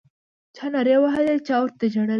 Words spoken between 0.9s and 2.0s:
وهلې چا ورته